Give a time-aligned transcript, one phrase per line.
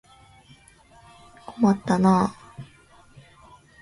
[1.45, 2.35] 困ったなあ。